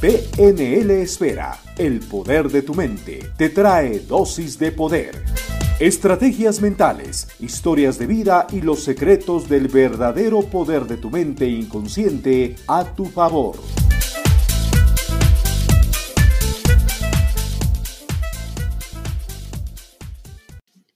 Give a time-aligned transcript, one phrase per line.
[0.00, 5.22] PNL Esfera, el poder de tu mente, te trae dosis de poder.
[5.78, 12.56] Estrategias mentales, historias de vida y los secretos del verdadero poder de tu mente inconsciente
[12.66, 13.56] a tu favor.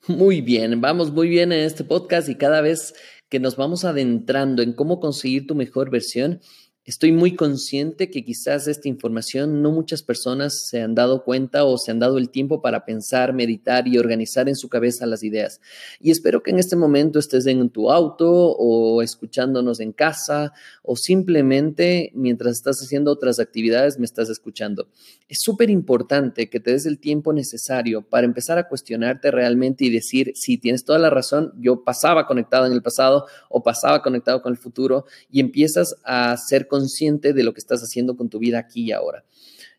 [0.09, 2.95] Muy bien, vamos muy bien en este podcast y cada vez
[3.29, 6.41] que nos vamos adentrando en cómo conseguir tu mejor versión,
[6.87, 11.79] Estoy muy consciente que quizás esta información no muchas personas se han dado cuenta o
[11.79, 15.63] se han dado el tiempo para pensar, meditar y organizar en su cabeza las ideas.
[15.99, 20.53] Y espero que en este momento estés en tu auto o escuchándonos en casa
[20.83, 24.89] o simplemente mientras estás haciendo otras actividades me estás escuchando.
[25.27, 29.91] Es súper importante que te des el tiempo necesario para empezar a cuestionarte realmente y
[29.91, 34.43] decir, si tienes toda la razón, yo pasaba conectado en el pasado o pasaba conectado
[34.43, 38.41] con el futuro y empiezas a ser consciente de lo que estás haciendo con tu
[38.41, 39.25] vida aquí y ahora.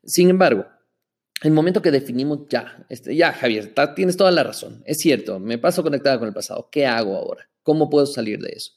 [0.05, 0.65] Sin embargo,
[1.43, 5.57] el momento que definimos ya, este, ya Javier, tienes toda la razón, es cierto, me
[5.57, 7.49] paso conectada con el pasado, ¿qué hago ahora?
[7.63, 8.71] ¿Cómo puedo salir de eso?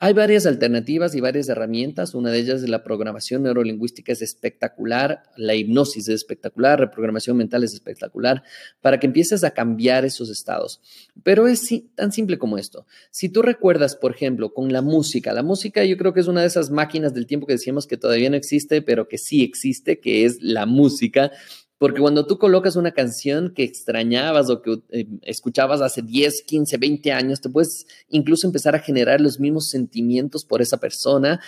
[0.00, 2.14] Hay varias alternativas y varias herramientas.
[2.14, 7.64] Una de ellas es la programación neurolingüística es espectacular, la hipnosis es espectacular, reprogramación mental
[7.64, 8.44] es espectacular,
[8.80, 10.80] para que empieces a cambiar esos estados.
[11.24, 12.86] Pero es tan simple como esto.
[13.10, 16.42] Si tú recuerdas, por ejemplo, con la música, la música yo creo que es una
[16.42, 19.98] de esas máquinas del tiempo que decíamos que todavía no existe, pero que sí existe,
[19.98, 21.32] que es la música.
[21.78, 26.76] Porque cuando tú colocas una canción que extrañabas o que eh, escuchabas hace 10, 15,
[26.76, 31.40] 20 años, te puedes incluso empezar a generar los mismos sentimientos por esa persona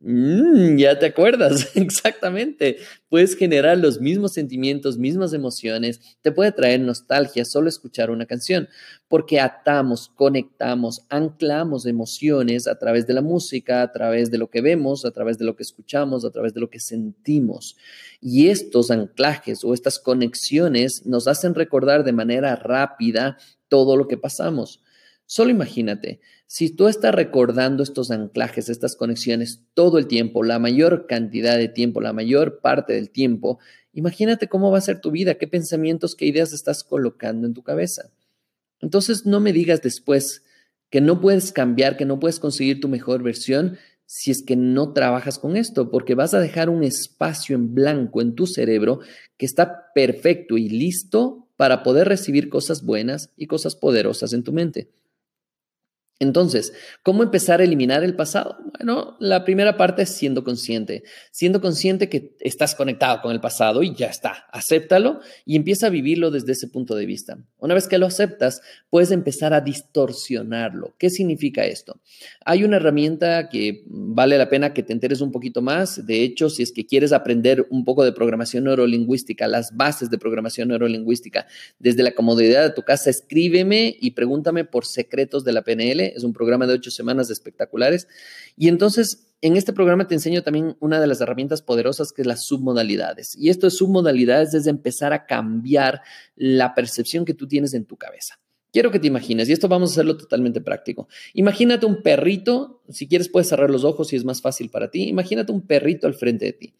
[0.00, 2.76] Mm, ya te acuerdas, exactamente.
[3.08, 6.00] Puedes generar los mismos sentimientos, mismas emociones.
[6.20, 8.68] Te puede traer nostalgia solo escuchar una canción,
[9.08, 14.60] porque atamos, conectamos, anclamos emociones a través de la música, a través de lo que
[14.60, 17.76] vemos, a través de lo que escuchamos, a través de lo que sentimos.
[18.20, 24.18] Y estos anclajes o estas conexiones nos hacen recordar de manera rápida todo lo que
[24.18, 24.82] pasamos.
[25.26, 31.06] Solo imagínate, si tú estás recordando estos anclajes, estas conexiones todo el tiempo, la mayor
[31.08, 33.58] cantidad de tiempo, la mayor parte del tiempo,
[33.92, 37.64] imagínate cómo va a ser tu vida, qué pensamientos, qué ideas estás colocando en tu
[37.64, 38.10] cabeza.
[38.80, 40.44] Entonces no me digas después
[40.90, 43.78] que no puedes cambiar, que no puedes conseguir tu mejor versión
[44.08, 48.22] si es que no trabajas con esto, porque vas a dejar un espacio en blanco
[48.22, 49.00] en tu cerebro
[49.36, 54.52] que está perfecto y listo para poder recibir cosas buenas y cosas poderosas en tu
[54.52, 54.88] mente.
[56.18, 56.72] Entonces,
[57.02, 58.56] ¿cómo empezar a eliminar el pasado?
[58.78, 63.82] Bueno, la primera parte es siendo consciente, siendo consciente que estás conectado con el pasado
[63.82, 67.38] y ya está, acéptalo y empieza a vivirlo desde ese punto de vista.
[67.58, 70.94] Una vez que lo aceptas, puedes empezar a distorsionarlo.
[70.98, 72.00] ¿Qué significa esto?
[72.46, 76.06] Hay una herramienta que vale la pena que te enteres un poquito más.
[76.06, 80.16] De hecho, si es que quieres aprender un poco de programación neurolingüística, las bases de
[80.16, 81.46] programación neurolingüística,
[81.78, 86.24] desde la comodidad de tu casa, escríbeme y pregúntame por secretos de la PNL es
[86.24, 88.08] un programa de ocho semanas de espectaculares.
[88.56, 92.26] Y entonces, en este programa te enseño también una de las herramientas poderosas que es
[92.26, 93.36] las submodalidades.
[93.36, 96.02] Y esto de submodalidades es empezar a cambiar
[96.36, 98.38] la percepción que tú tienes en tu cabeza.
[98.72, 101.08] Quiero que te imagines, y esto vamos a hacerlo totalmente práctico.
[101.32, 105.08] Imagínate un perrito, si quieres puedes cerrar los ojos si es más fácil para ti.
[105.08, 106.74] Imagínate un perrito al frente de ti.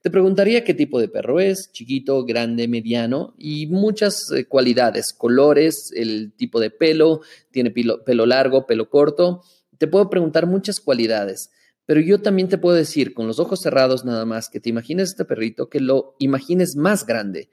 [0.00, 5.92] Te preguntaría qué tipo de perro es, chiquito, grande, mediano y muchas eh, cualidades, colores,
[5.94, 9.42] el tipo de pelo, tiene pelo, pelo largo, pelo corto.
[9.76, 11.50] Te puedo preguntar muchas cualidades,
[11.84, 15.10] pero yo también te puedo decir con los ojos cerrados nada más que te imagines
[15.10, 17.50] este perrito, que lo imagines más grande.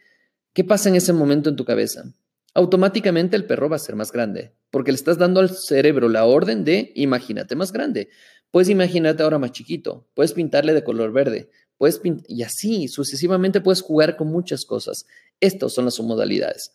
[0.53, 2.13] ¿Qué pasa en ese momento en tu cabeza?
[2.53, 6.25] Automáticamente el perro va a ser más grande, porque le estás dando al cerebro la
[6.25, 8.09] orden de imagínate más grande.
[8.51, 13.81] Puedes imaginarte ahora más chiquito, puedes pintarle de color verde, Puedes y así sucesivamente puedes
[13.81, 15.05] jugar con muchas cosas.
[15.39, 16.71] Estas son las submodalidades.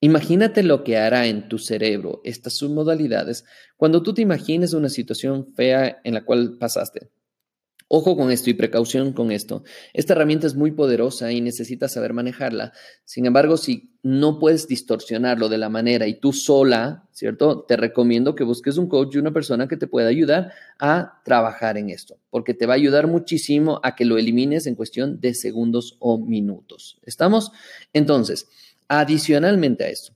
[0.00, 3.44] Imagínate lo que hará en tu cerebro estas submodalidades
[3.76, 7.10] cuando tú te imagines una situación fea en la cual pasaste.
[7.90, 9.64] Ojo con esto y precaución con esto.
[9.94, 12.72] Esta herramienta es muy poderosa y necesitas saber manejarla.
[13.04, 17.64] Sin embargo, si no puedes distorsionarlo de la manera y tú sola, ¿cierto?
[17.68, 21.76] Te recomiendo que busques un coach y una persona que te pueda ayudar a trabajar
[21.76, 25.34] en esto, porque te va a ayudar muchísimo a que lo elimines en cuestión de
[25.34, 26.98] segundos o minutos.
[27.02, 27.52] ¿Estamos?
[27.92, 28.48] Entonces,
[28.88, 30.14] adicionalmente a esto,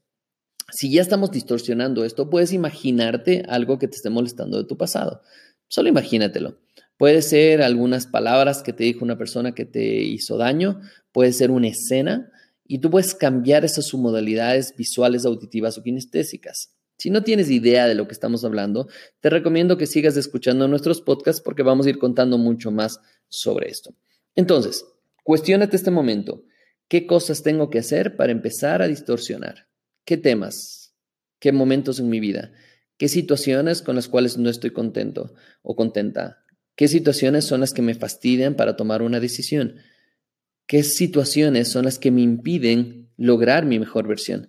[0.70, 5.20] si ya estamos distorsionando esto, puedes imaginarte algo que te esté molestando de tu pasado.
[5.68, 6.56] Solo imagínatelo.
[6.96, 10.80] Puede ser algunas palabras que te dijo una persona que te hizo daño,
[11.12, 12.32] puede ser una escena
[12.72, 16.74] y tú puedes cambiar esas submodalidades visuales, auditivas o kinestésicas.
[16.96, 18.88] Si no tienes idea de lo que estamos hablando,
[19.20, 23.68] te recomiendo que sigas escuchando nuestros podcasts porque vamos a ir contando mucho más sobre
[23.68, 23.94] esto.
[24.34, 24.84] Entonces,
[25.22, 26.44] Cuestiónate este momento.
[26.88, 29.68] ¿Qué cosas tengo que hacer para empezar a distorsionar?
[30.04, 30.96] ¿Qué temas?
[31.38, 32.52] ¿Qué momentos en mi vida?
[32.98, 36.44] ¿Qué situaciones con las cuales no estoy contento o contenta?
[36.74, 39.76] ¿Qué situaciones son las que me fastidian para tomar una decisión?
[40.72, 44.48] ¿Qué situaciones son las que me impiden lograr mi mejor versión?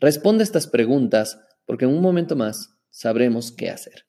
[0.00, 4.06] Responde estas preguntas porque en un momento más sabremos qué hacer.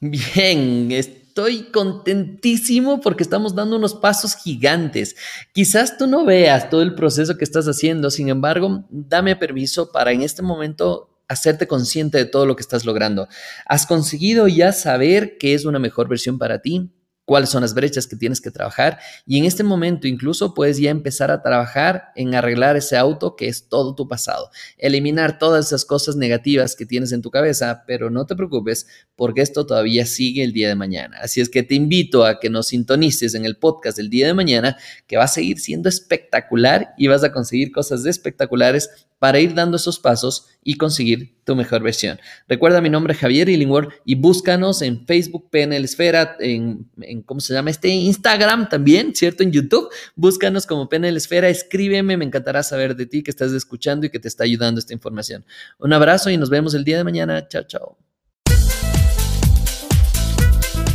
[0.00, 5.14] Bien, estoy contentísimo porque estamos dando unos pasos gigantes.
[5.52, 10.10] Quizás tú no veas todo el proceso que estás haciendo, sin embargo, dame permiso para
[10.12, 13.28] en este momento hacerte consciente de todo lo que estás logrando.
[13.66, 16.90] Has conseguido ya saber qué es una mejor versión para ti,
[17.24, 20.90] cuáles son las brechas que tienes que trabajar y en este momento incluso puedes ya
[20.90, 25.84] empezar a trabajar en arreglar ese auto que es todo tu pasado, eliminar todas esas
[25.84, 28.86] cosas negativas que tienes en tu cabeza, pero no te preocupes
[29.16, 31.18] porque esto todavía sigue el día de mañana.
[31.22, 34.34] Así es que te invito a que nos sintonices en el podcast del día de
[34.34, 39.54] mañana que va a seguir siendo espectacular y vas a conseguir cosas espectaculares para ir
[39.54, 42.18] dando esos pasos y conseguir tu mejor versión.
[42.48, 46.88] Recuerda, mi nombre es Javier Illingworth y búscanos en Facebook, PNL Esfera, en,
[47.26, 47.70] ¿cómo se llama?
[47.70, 49.42] Este Instagram también, ¿cierto?
[49.42, 49.88] En YouTube.
[50.16, 54.18] Búscanos como PNL Esfera, escríbeme, me encantará saber de ti que estás escuchando y que
[54.18, 55.44] te está ayudando esta información.
[55.78, 57.46] Un abrazo y nos vemos el día de mañana.
[57.48, 57.98] Chao, chao.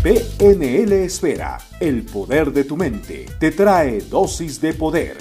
[0.01, 5.17] PNL Esfera, el poder de tu mente, te trae dosis de poder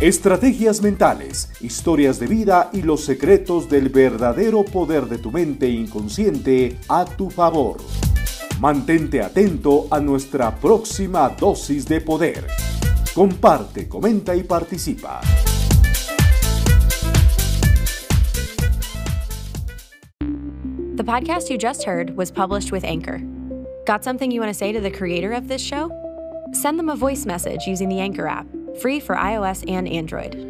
[0.00, 6.78] Estrategias mentales, historias de vida y los secretos del verdadero poder de tu mente inconsciente
[6.88, 7.78] a tu favor.
[8.60, 12.46] Mantente atento a nuestra próxima dosis de poder.
[13.12, 15.20] Comparte, comenta y participa.
[20.94, 23.20] The podcast you just heard was published with Anchor.
[23.84, 25.90] Got something you want to say to the creator of this show?
[26.52, 28.46] Send them a voice message using the Anchor app
[28.80, 30.47] free for iOS and Android.